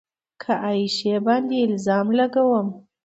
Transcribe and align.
که 0.41 0.51
عایشې 0.67 1.15
باندې 1.25 1.57
الزام 1.67 2.07
لګوم 2.19 2.67